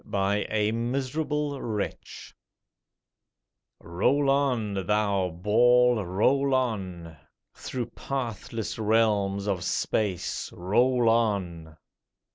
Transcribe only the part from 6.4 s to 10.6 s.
on! Through pathless realms of Space